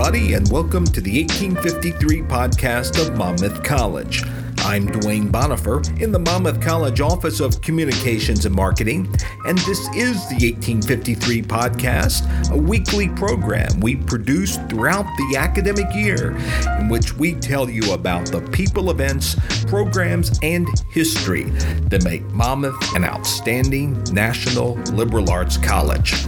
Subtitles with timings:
[0.00, 4.22] everybody, and welcome to the 1853 podcast of Monmouth College.
[4.58, 9.12] I'm Dwayne Bonifer in the Monmouth College Office of Communications and Marketing,
[9.44, 16.36] and this is the 1853 podcast, a weekly program we produce throughout the academic year
[16.78, 21.44] in which we tell you about the people, events, programs, and history
[21.88, 26.24] that make Monmouth an outstanding national liberal arts college.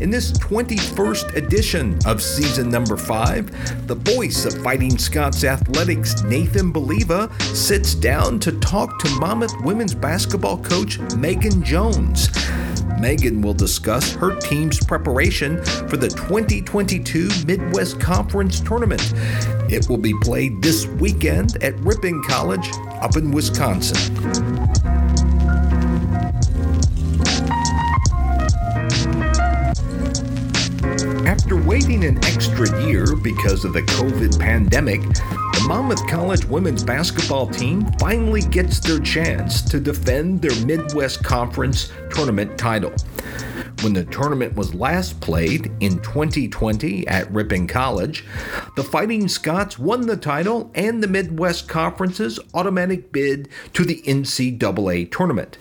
[0.00, 3.50] In this 21st edition of season number five,
[3.88, 9.94] the voice of Fighting Scots Athletics, Nathan Baliva, sits down to talk to Monmouth women's
[9.94, 12.28] basketball coach Megan Jones.
[13.00, 19.12] Megan will discuss her team's preparation for the 2022 Midwest Conference Tournament.
[19.70, 24.57] It will be played this weekend at Ripon College up in Wisconsin.
[31.28, 37.46] After waiting an extra year because of the COVID pandemic, the Monmouth College women's basketball
[37.46, 42.94] team finally gets their chance to defend their Midwest Conference tournament title.
[43.82, 48.24] When the tournament was last played in 2020 at Ripon College,
[48.74, 55.12] the Fighting Scots won the title and the Midwest Conference's automatic bid to the NCAA
[55.12, 55.58] tournament.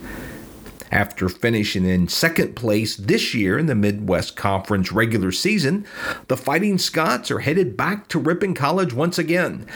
[0.92, 5.86] After finishing in second place this year in the Midwest Conference regular season,
[6.28, 9.68] the Fighting Scots are headed back to Ripon College once again.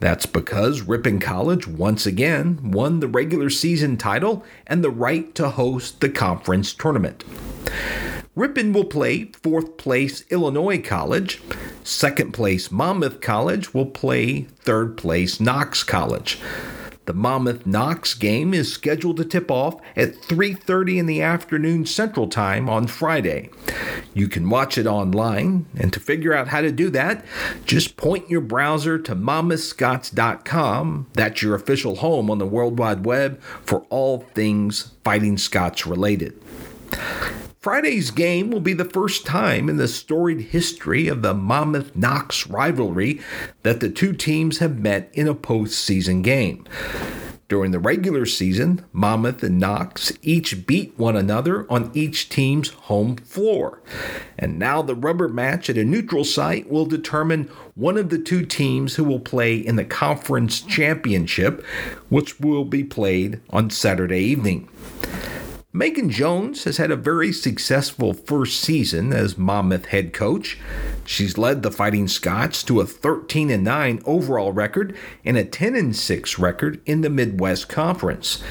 [0.00, 5.48] That's because Ripon College once again won the regular season title and the right to
[5.48, 7.24] host the conference tournament.
[8.34, 11.42] Ripon will play fourth place Illinois College.
[11.84, 16.38] Second place Monmouth College will play third place Knox College.
[17.10, 22.28] The Monmouth Knox game is scheduled to tip off at 3:30 in the afternoon Central
[22.28, 23.50] Time on Friday.
[24.14, 27.24] You can watch it online, and to figure out how to do that,
[27.64, 31.06] just point your browser to monmouthscots.com.
[31.14, 36.40] That's your official home on the World Wide Web for all things Fighting Scots related.
[37.60, 42.46] Friday's game will be the first time in the storied history of the Monmouth Knox
[42.46, 43.20] rivalry
[43.64, 46.66] that the two teams have met in a postseason game.
[47.50, 53.16] During the regular season, Monmouth and Knox each beat one another on each team's home
[53.16, 53.82] floor.
[54.38, 58.46] And now the rubber match at a neutral site will determine one of the two
[58.46, 61.62] teams who will play in the conference championship,
[62.08, 64.66] which will be played on Saturday evening.
[65.72, 70.58] Megan Jones has had a very successful first season as Monmouth head coach.
[71.04, 76.38] She's led the Fighting Scots to a 13 9 overall record and a 10 6
[76.40, 78.42] record in the Midwest Conference.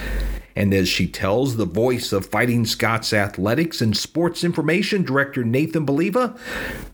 [0.55, 5.85] And as she tells the voice of Fighting Scots Athletics and Sports Information Director Nathan
[5.85, 6.37] Baliva,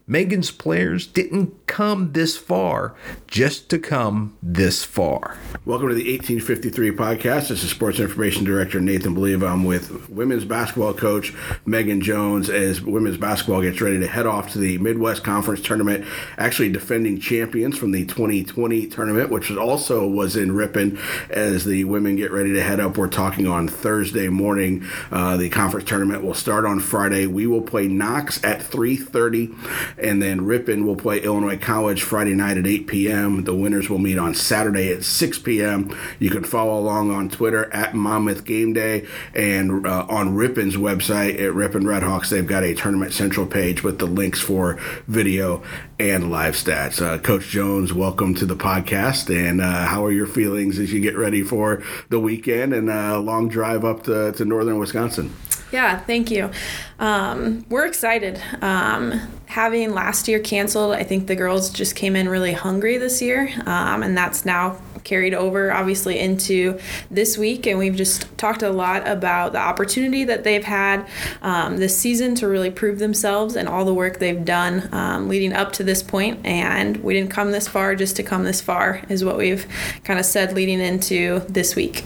[0.08, 2.94] Megan's players didn't come this far
[3.28, 5.38] just to come this far.
[5.66, 7.48] Welcome to the 1853 podcast.
[7.48, 9.50] This is Sports Information Director Nathan Baliva.
[9.50, 11.34] I'm with women's basketball coach
[11.66, 16.06] Megan Jones as women's basketball gets ready to head off to the Midwest Conference tournament.
[16.38, 21.00] Actually, defending champions from the 2020 tournament, which also was in Ripon.
[21.32, 24.86] As the women get ready to head up, we're talking on Thursday morning.
[25.12, 27.26] Uh, the conference tournament will start on Friday.
[27.26, 29.56] We will play Knox at 3:30
[29.98, 33.44] and then Ripon will play Illinois College Friday night at 8 p.m.
[33.44, 35.96] The winners will meet on Saturday at 6 p.m.
[36.20, 41.40] You can follow along on Twitter at Monmouth Game Day and uh, on Ripon's website
[41.42, 42.30] at Ripon Redhawks.
[42.30, 45.64] They've got a Tournament Central page with the links for video
[46.00, 47.02] and live stats.
[47.02, 49.34] Uh, Coach Jones, welcome to the podcast.
[49.34, 53.18] And uh, how are your feelings as you get ready for the weekend and a
[53.20, 55.34] long drive up to, to northern Wisconsin?
[55.72, 56.52] Yeah, thank you.
[57.00, 58.42] Um, we're excited.
[58.62, 63.22] Um, having last year canceled, I think the girls just came in really hungry this
[63.22, 66.78] year, um, and that's now carried over obviously into
[67.10, 67.66] this week.
[67.66, 71.08] And we've just talked a lot about the opportunity that they've had
[71.42, 75.54] um, this season to really prove themselves and all the work they've done um, leading
[75.54, 76.46] up to this point.
[76.46, 79.66] And we didn't come this far just to come this far, is what we've
[80.04, 82.04] kind of said leading into this week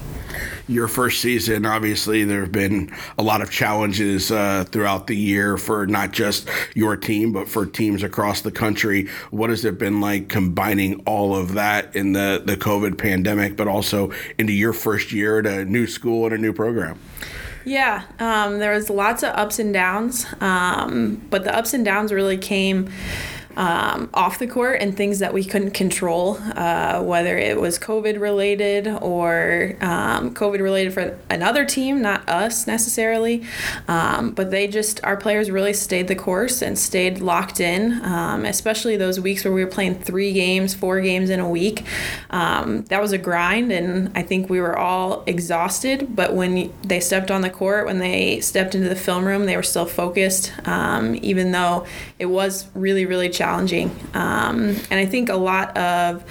[0.70, 5.58] your first season, obviously, there have been a lot of challenges uh, throughout the year
[5.58, 9.08] for not just your team, but for teams across the country.
[9.32, 13.68] What has it been like combining all of that in the, the COVID pandemic, but
[13.68, 17.00] also into your first year at a new school and a new program?
[17.66, 22.14] Yeah, um, there was lots of ups and downs, um, but the ups and downs
[22.14, 22.90] really came
[23.60, 28.18] um, off the court and things that we couldn't control, uh, whether it was COVID
[28.18, 33.44] related or um, COVID related for another team, not us necessarily.
[33.90, 38.46] Um, but they just, our players really stayed the course and stayed locked in, um,
[38.46, 41.84] especially those weeks where we were playing three games, four games in a week.
[42.30, 46.16] Um, that was a grind, and I think we were all exhausted.
[46.16, 49.58] But when they stepped on the court, when they stepped into the film room, they
[49.58, 51.86] were still focused, um, even though
[52.20, 53.49] it was really, really challenging.
[54.14, 56.24] Um, and I think a lot of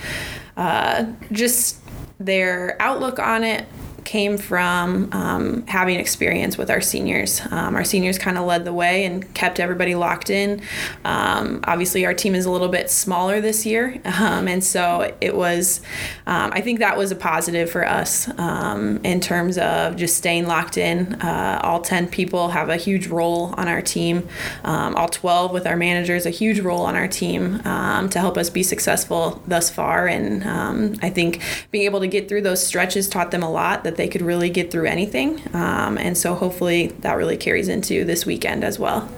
[0.56, 1.80] uh, just
[2.18, 3.66] their outlook on it
[4.08, 7.42] came from um, having experience with our seniors.
[7.50, 10.62] Um, our seniors kind of led the way and kept everybody locked in.
[11.04, 15.36] Um, obviously, our team is a little bit smaller this year, um, and so it
[15.36, 15.82] was.
[16.26, 20.46] Um, I think that was a positive for us um, in terms of just staying
[20.46, 21.12] locked in.
[21.20, 24.26] Uh, all ten people have a huge role on our team.
[24.64, 28.62] all twelve with our managers, a huge role on our team to help us be
[28.62, 30.08] successful thus far.
[30.08, 33.97] And I think being able to get through those stretches taught them a lot that
[33.98, 35.42] they could really get through anything.
[35.54, 39.10] Um, and so hopefully that really carries into this weekend as well.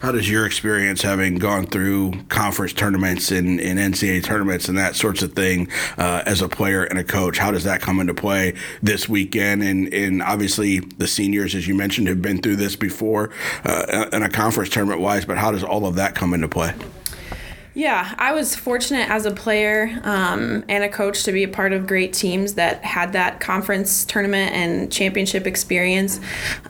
[0.00, 4.94] How does your experience having gone through conference tournaments and, and NCAA tournaments and that
[4.94, 8.14] sorts of thing uh, as a player and a coach, how does that come into
[8.14, 9.64] play this weekend?
[9.64, 13.30] And, and obviously, the seniors, as you mentioned, have been through this before
[13.64, 16.74] uh, in a conference tournament wise, but how does all of that come into play?
[17.74, 21.72] Yeah, I was fortunate as a player um, and a coach to be a part
[21.72, 26.18] of great teams that had that conference tournament and championship experience.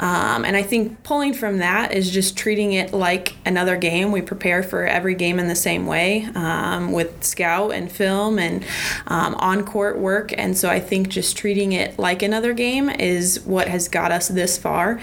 [0.01, 4.13] Um, and I think pulling from that is just treating it like another game.
[4.13, 8.65] We prepare for every game in the same way um, with scout and film and
[9.07, 10.35] um, on court work.
[10.37, 14.29] And so I think just treating it like another game is what has got us
[14.29, 15.01] this far.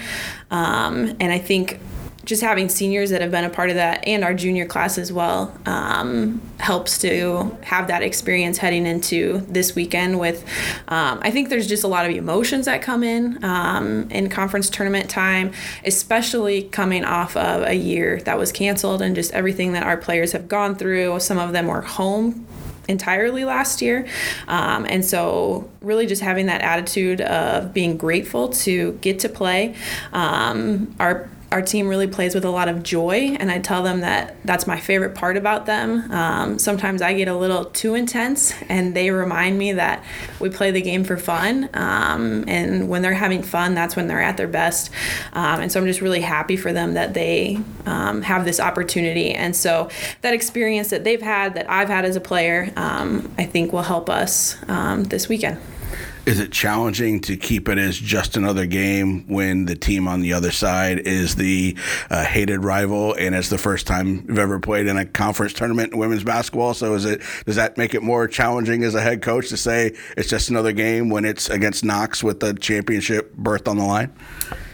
[0.50, 1.80] Um, and I think
[2.26, 5.12] just having seniors that have been a part of that and our junior class as
[5.12, 10.44] well um, helps to have that experience heading into this weekend with
[10.88, 14.68] um, i think there's just a lot of emotions that come in um, in conference
[14.68, 15.52] tournament time
[15.84, 20.32] especially coming off of a year that was canceled and just everything that our players
[20.32, 22.46] have gone through some of them were home
[22.88, 24.06] entirely last year.
[24.46, 29.74] Um, and so, really, just having that attitude of being grateful to get to play.
[30.12, 34.00] Um, our our team really plays with a lot of joy, and I tell them
[34.00, 36.10] that that's my favorite part about them.
[36.10, 40.02] Um, sometimes I get a little too intense, and they remind me that
[40.40, 41.68] we play the game for fun.
[41.74, 44.90] Um, and when they're having fun, that's when they're at their best.
[45.32, 49.32] Um, and so I'm just really happy for them that they um, have this opportunity.
[49.32, 49.88] And so
[50.22, 53.82] that experience that they've had, that I've had as a player, um, I think will
[53.82, 55.58] help us um, this weekend.
[56.26, 60.32] Is it challenging to keep it as just another game when the team on the
[60.32, 61.76] other side is the
[62.10, 65.92] uh, hated rival and it's the first time you've ever played in a conference tournament
[65.92, 66.74] in women's basketball?
[66.74, 69.94] So is it does that make it more challenging as a head coach to say
[70.16, 74.12] it's just another game when it's against Knox with the championship berth on the line?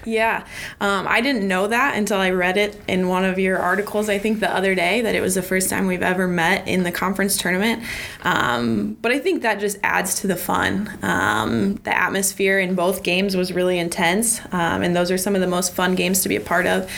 [0.05, 0.45] Yeah,
[0.81, 4.19] um, I didn't know that until I read it in one of your articles, I
[4.19, 6.91] think the other day, that it was the first time we've ever met in the
[6.91, 7.85] conference tournament.
[8.23, 10.91] Um, but I think that just adds to the fun.
[11.03, 15.41] Um, the atmosphere in both games was really intense, um, and those are some of
[15.41, 16.91] the most fun games to be a part of.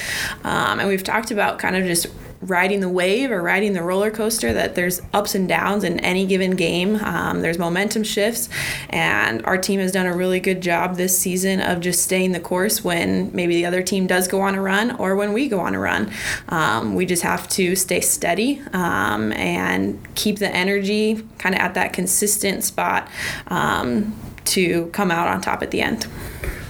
[0.42, 2.06] Um, and we've talked about kind of just
[2.44, 6.26] riding the wave or riding the roller coaster that there's ups and downs in any
[6.26, 6.96] given game.
[6.96, 8.48] Um, there's momentum shifts,
[8.90, 12.40] and our team has done a really good job this season of just staying the
[12.40, 15.60] course when maybe the other team does go on a run or when we go
[15.60, 16.10] on a run.
[16.48, 21.74] Um, we just have to stay steady um, and keep the energy kind of at
[21.74, 23.08] that consistent spot
[23.48, 26.06] um, to come out on top at the end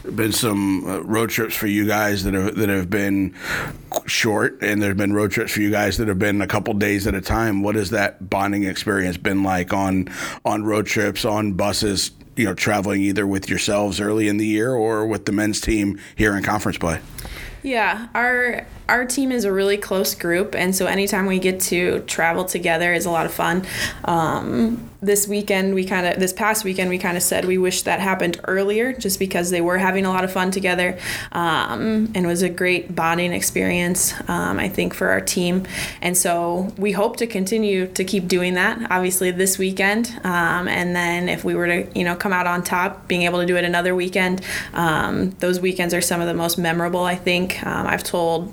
[0.04, 3.34] been some uh, road trips for you guys that have that have been
[4.06, 7.06] short, and there's been road trips for you guys that have been a couple days
[7.06, 7.62] at a time.
[7.62, 10.08] What has that bonding experience been like on
[10.44, 12.10] on road trips, on buses?
[12.36, 16.00] You know, traveling either with yourselves early in the year or with the men's team
[16.16, 17.00] here in conference play.
[17.62, 22.00] Yeah, our our team is a really close group, and so anytime we get to
[22.00, 23.64] travel together is a lot of fun.
[24.04, 27.82] Um, this weekend, we kind of this past weekend, we kind of said we wish
[27.82, 30.98] that happened earlier, just because they were having a lot of fun together,
[31.32, 34.14] um, and it was a great bonding experience.
[34.28, 35.66] Um, I think for our team,
[36.02, 38.90] and so we hope to continue to keep doing that.
[38.90, 42.62] Obviously, this weekend, um, and then if we were to you know come out on
[42.62, 44.42] top, being able to do it another weekend,
[44.74, 47.04] um, those weekends are some of the most memorable.
[47.04, 48.52] I think um, I've told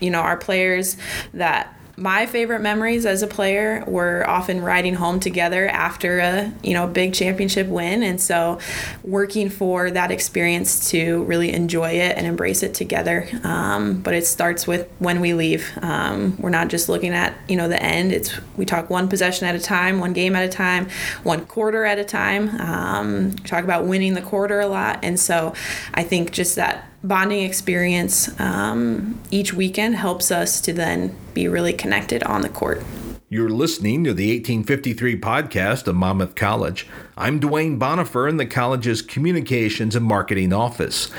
[0.00, 0.96] you know our players
[1.34, 6.74] that my favorite memories as a player were often riding home together after a you
[6.74, 8.58] know big championship win, and so
[9.02, 13.28] working for that experience to really enjoy it and embrace it together.
[13.44, 15.70] Um, but it starts with when we leave.
[15.80, 18.12] Um, we're not just looking at you know the end.
[18.12, 20.88] It's we talk one possession at a time, one game at a time,
[21.22, 22.60] one quarter at a time.
[22.60, 25.54] Um, talk about winning the quarter a lot, and so
[25.94, 31.72] I think just that bonding experience um, each weekend helps us to then be really
[31.72, 32.82] connected on the court.
[33.28, 36.86] You're listening to the 1853 podcast of Monmouth College.
[37.16, 41.10] I'm Dwayne Bonifer in the college's Communications and Marketing Office.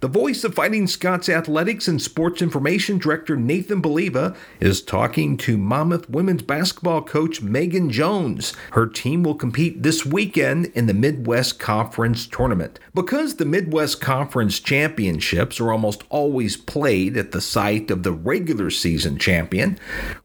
[0.00, 5.58] The voice of Fighting Scots Athletics and Sports Information Director Nathan Baliva is talking to
[5.58, 8.52] Monmouth women's basketball coach Megan Jones.
[8.70, 12.78] Her team will compete this weekend in the Midwest Conference Tournament.
[12.94, 18.70] Because the Midwest Conference Championships are almost always played at the site of the regular
[18.70, 19.80] season champion,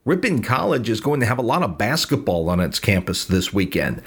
[0.06, 4.03] Ripon College is going to have a lot of basketball on its campus this weekend.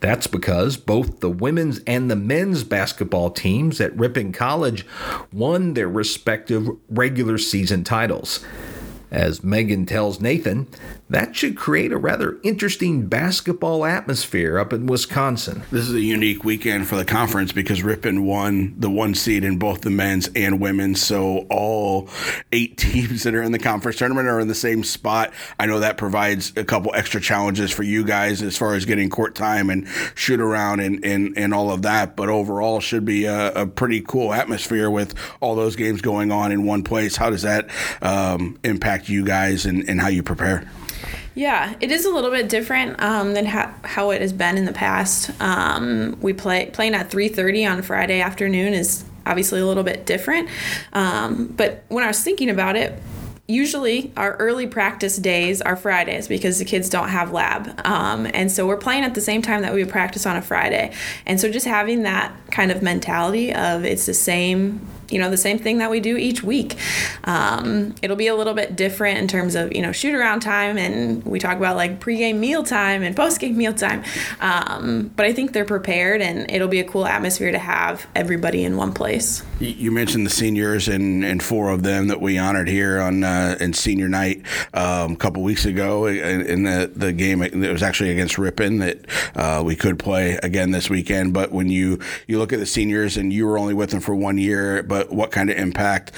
[0.00, 4.86] That's because both the women's and the men's basketball teams at Ripon College
[5.32, 8.44] won their respective regular season titles.
[9.10, 10.68] As Megan tells Nathan,
[11.10, 15.62] that should create a rather interesting basketball atmosphere up in Wisconsin.
[15.70, 19.58] This is a unique weekend for the conference because Ripon won the one seed in
[19.58, 21.02] both the men's and women's.
[21.02, 22.08] So all
[22.52, 25.32] eight teams that are in the conference tournament are in the same spot.
[25.58, 29.10] I know that provides a couple extra challenges for you guys as far as getting
[29.10, 32.16] court time and shoot around and, and, and all of that.
[32.16, 36.52] But overall, should be a, a pretty cool atmosphere with all those games going on
[36.52, 37.16] in one place.
[37.16, 37.68] How does that
[38.02, 40.68] um, impact you guys and, and how you prepare?
[41.38, 44.64] Yeah, it is a little bit different um, than ha- how it has been in
[44.64, 45.30] the past.
[45.40, 50.48] Um, we play playing at 3:30 on Friday afternoon is obviously a little bit different.
[50.92, 53.00] Um, but when I was thinking about it,
[53.46, 57.80] usually our early practice days are Fridays because the kids don't have lab.
[57.86, 60.42] Um, and so we're playing at the same time that we would practice on a
[60.42, 60.92] Friday.
[61.24, 65.36] And so just having that kind of mentality of it's the same you know the
[65.36, 66.76] same thing that we do each week.
[67.24, 70.76] Um, it'll be a little bit different in terms of you know shoot around time
[70.76, 74.04] and we talk about like pregame meal time and postgame meal time.
[74.40, 78.64] Um, but i think they're prepared and it'll be a cool atmosphere to have everybody
[78.64, 79.42] in one place.
[79.60, 83.56] You mentioned the seniors and, and four of them that we honored here on uh,
[83.60, 84.42] in senior night
[84.74, 87.42] um, a couple weeks ago in, in, the, the game.
[87.42, 88.98] It was actually against Ripon that
[89.34, 91.34] uh, we could play again this weekend.
[91.34, 94.14] But when you you look at the seniors and you were only with them for
[94.14, 96.10] one year but but what kind of impact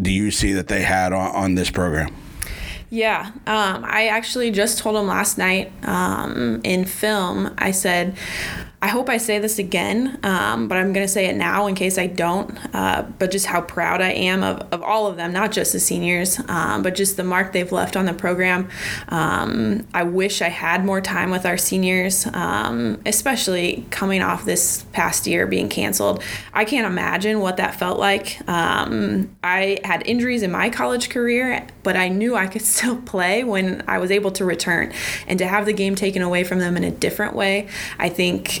[0.00, 2.14] do you see that they had on, on this program?
[2.88, 7.52] Yeah, um, I actually just told him last night um, in film.
[7.58, 8.16] I said,
[8.82, 11.76] I hope I say this again, um, but I'm going to say it now in
[11.76, 12.58] case I don't.
[12.74, 15.78] Uh, but just how proud I am of, of all of them, not just the
[15.78, 18.68] seniors, um, but just the mark they've left on the program.
[19.06, 24.84] Um, I wish I had more time with our seniors, um, especially coming off this
[24.92, 26.20] past year being canceled.
[26.52, 28.40] I can't imagine what that felt like.
[28.48, 33.44] Um, I had injuries in my college career, but I knew I could still play
[33.44, 34.92] when I was able to return.
[35.28, 37.68] And to have the game taken away from them in a different way,
[38.00, 38.60] I think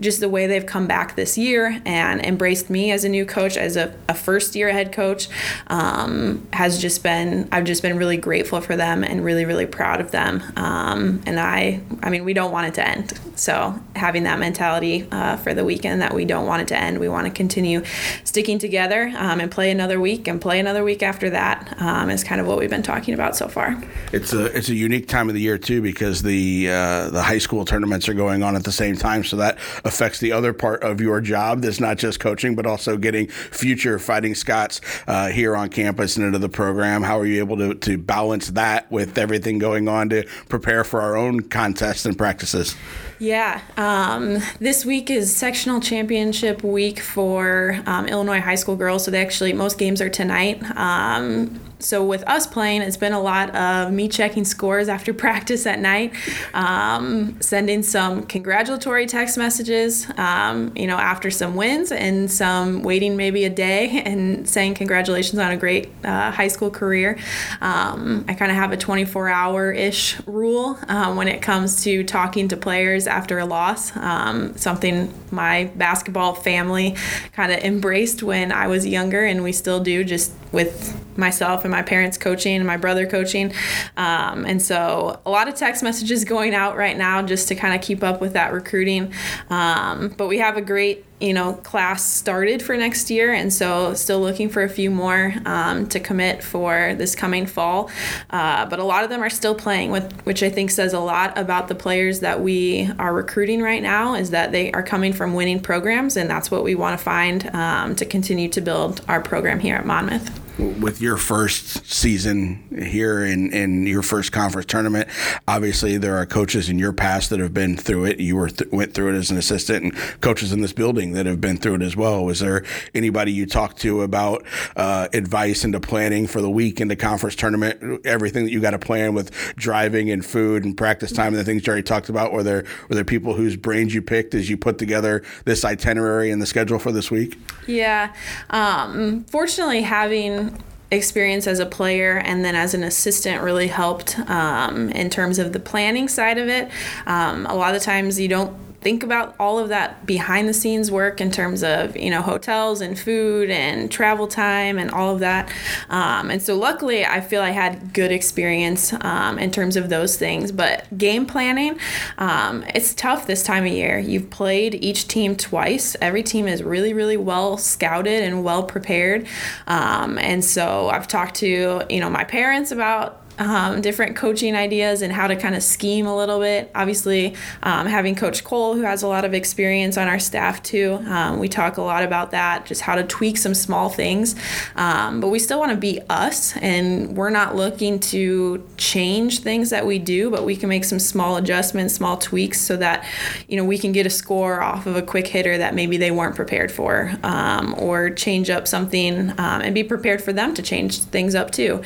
[0.00, 3.56] just the way they've come back this year and embraced me as a new coach,
[3.56, 5.28] as a, a first year head coach,
[5.68, 10.00] um, has just been, I've just been really grateful for them and really, really proud
[10.00, 10.42] of them.
[10.56, 13.18] Um, and I, I mean, we don't want it to end.
[13.36, 17.00] So having that mentality uh, for the weekend that we don't want it to end,
[17.00, 17.82] we want to continue
[18.24, 22.22] sticking together um, and play another week and play another week after that um, is
[22.22, 23.82] kind of what we've been talking about so far.
[24.12, 27.38] It's a, it's a unique time of the year too, because the, uh, the high
[27.38, 29.24] school tournaments are going on at the same time.
[29.24, 32.96] So that affects the other part of your job that's not just coaching, but also
[32.96, 37.02] getting future Fighting Scots uh, here on campus and into the program.
[37.02, 41.00] How are you able to, to balance that with everything going on to prepare for
[41.00, 42.76] our own contests and practices?
[43.18, 49.04] Yeah, um, this week is sectional championship week for um, Illinois high school girls.
[49.04, 50.62] So they actually most games are tonight.
[50.76, 55.66] Um, so with us playing, it's been a lot of me checking scores after practice
[55.66, 56.14] at night,
[56.54, 63.16] um, sending some congratulatory text messages, um, you know, after some wins, and some waiting
[63.16, 67.18] maybe a day and saying congratulations on a great uh, high school career.
[67.60, 72.48] Um, I kind of have a 24-hour ish rule uh, when it comes to talking
[72.48, 73.94] to players after a loss.
[73.96, 76.96] Um, something my basketball family
[77.32, 81.72] kind of embraced when I was younger, and we still do, just with myself and
[81.72, 83.52] my parents coaching and my brother coaching.
[83.96, 87.74] Um, and so a lot of text messages going out right now just to kind
[87.74, 89.12] of keep up with that recruiting.
[89.50, 93.94] Um, but we have a great you know class started for next year and so
[93.94, 97.90] still looking for a few more um, to commit for this coming fall
[98.30, 101.00] uh, but a lot of them are still playing with which i think says a
[101.00, 105.12] lot about the players that we are recruiting right now is that they are coming
[105.12, 109.02] from winning programs and that's what we want to find um, to continue to build
[109.08, 114.66] our program here at monmouth with your first season here in, in your first conference
[114.66, 115.08] tournament,
[115.46, 118.20] obviously there are coaches in your past that have been through it.
[118.20, 121.26] You were th- went through it as an assistant, and coaches in this building that
[121.26, 122.24] have been through it as well.
[122.24, 124.44] Was there anybody you talked to about
[124.76, 128.06] uh, advice into planning for the week in the conference tournament?
[128.06, 131.44] Everything that you got to plan with driving and food and practice time and the
[131.44, 132.32] things Jerry talked about.
[132.32, 136.30] Were there were there people whose brains you picked as you put together this itinerary
[136.30, 137.38] and the schedule for this week?
[137.66, 138.14] Yeah,
[138.50, 140.45] um, fortunately having
[140.90, 145.52] experience as a player and then as an assistant really helped um, in terms of
[145.52, 146.70] the planning side of it.
[147.06, 150.90] Um, a lot of times you don't think about all of that behind the scenes
[150.90, 155.20] work in terms of you know hotels and food and travel time and all of
[155.20, 155.52] that.
[155.88, 160.16] Um, and so luckily i feel i had good experience um, in terms of those
[160.16, 160.52] things.
[160.52, 161.78] But game planning
[162.18, 163.98] um, it's tough this time of year.
[163.98, 165.96] You've played each team twice.
[166.00, 169.26] Every team is really really well scouted and well prepared.
[169.66, 175.02] Um, and so i've talked to you know my parents about um, different coaching ideas
[175.02, 176.70] and how to kind of scheme a little bit.
[176.74, 180.94] Obviously, um, having Coach Cole, who has a lot of experience on our staff too,
[181.06, 184.34] um, we talk a lot about that, just how to tweak some small things.
[184.76, 189.70] Um, but we still want to be us, and we're not looking to change things
[189.70, 193.04] that we do, but we can make some small adjustments, small tweaks, so that
[193.48, 196.10] you know we can get a score off of a quick hitter that maybe they
[196.10, 200.62] weren't prepared for, um, or change up something um, and be prepared for them to
[200.62, 201.82] change things up too.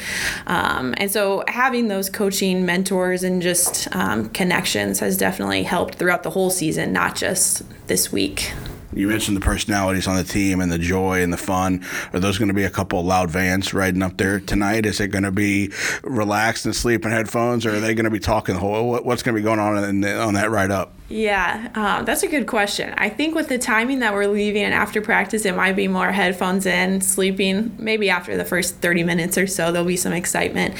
[0.46, 6.30] and so having those coaching mentors and just um, connections has definitely helped throughout the
[6.30, 8.52] whole season, not just this week.
[8.92, 11.86] You mentioned the personalities on the team and the joy and the fun.
[12.12, 14.84] Are those going to be a couple loud vans riding up there tonight?
[14.84, 18.10] Is it going to be relaxed and sleep in headphones, or are they going to
[18.10, 18.98] be talking the whole?
[18.98, 20.94] What's going to be going on in, on that ride up?
[21.10, 22.94] Yeah, um, that's a good question.
[22.96, 26.12] I think with the timing that we're leaving and after practice, it might be more
[26.12, 27.74] headphones in, sleeping.
[27.80, 30.76] Maybe after the first 30 minutes or so, there'll be some excitement,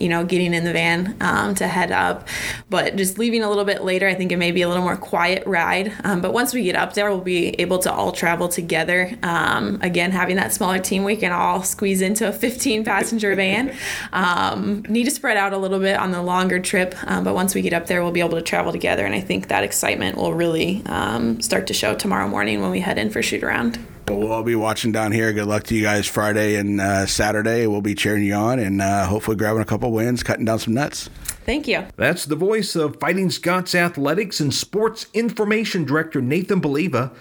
[0.00, 2.26] you know, getting in the van um, to head up.
[2.70, 4.96] But just leaving a little bit later, I think it may be a little more
[4.96, 5.92] quiet ride.
[6.02, 9.14] Um, but once we get up there, we'll be able to all travel together.
[9.22, 13.74] Um, again, having that smaller team, we can all squeeze into a 15 passenger van.
[14.12, 17.54] Um, need to spread out a little bit on the longer trip, um, but once
[17.54, 19.04] we get up there, we'll be able to travel together.
[19.04, 22.78] And I think that excitement will really um, start to show tomorrow morning when we
[22.78, 23.84] head in for shoot around.
[24.06, 25.32] But we'll all be watching down here.
[25.32, 27.66] Good luck to you guys Friday and uh, Saturday.
[27.66, 30.74] We'll be cheering you on and uh, hopefully grabbing a couple wins, cutting down some
[30.74, 31.10] nuts.
[31.44, 31.84] Thank you.
[31.96, 37.12] That's the voice of Fighting Scots Athletics and Sports Information Director Nathan Baliva.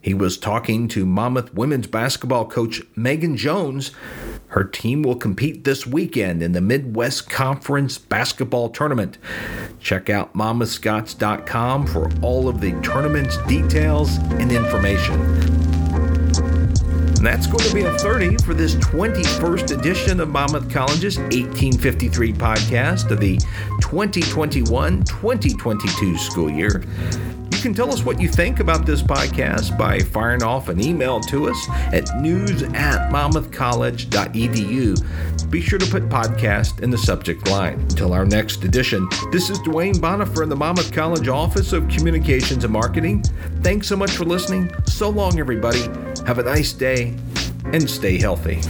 [0.00, 3.90] He was talking to Monmouth women's basketball coach Megan Jones.
[4.48, 9.18] Her team will compete this weekend in the Midwest Conference Basketball Tournament.
[9.78, 15.20] Check out monmouthscots.com for all of the tournament's details and information.
[17.18, 22.32] And that's going to be a 30 for this 21st edition of Monmouth College's 1853
[22.32, 23.36] podcast of the
[23.80, 26.84] 2021 2022 school year.
[27.58, 31.18] You can tell us what you think about this podcast by firing off an email
[31.22, 35.50] to us at news at monmouthcollege.edu.
[35.50, 37.80] Be sure to put podcast in the subject line.
[37.80, 42.62] Until our next edition, this is Dwayne Bonifer in the Monmouth College Office of Communications
[42.62, 43.24] and Marketing.
[43.64, 44.70] Thanks so much for listening.
[44.86, 45.82] So long, everybody.
[46.26, 47.16] Have a nice day
[47.64, 48.60] and stay healthy.